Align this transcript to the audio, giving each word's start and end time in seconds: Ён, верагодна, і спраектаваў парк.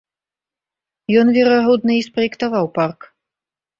Ён, 1.21 1.27
верагодна, 1.37 1.91
і 1.99 2.07
спраектаваў 2.09 2.65
парк. 2.79 2.99